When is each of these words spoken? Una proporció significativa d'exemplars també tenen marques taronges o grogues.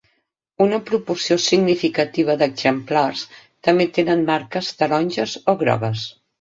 Una 0.63 0.77
proporció 0.87 1.37
significativa 1.43 2.37
d'exemplars 2.41 3.23
també 3.69 3.89
tenen 4.01 4.27
marques 4.33 4.75
taronges 4.83 5.41
o 5.55 5.59
grogues. 5.65 6.13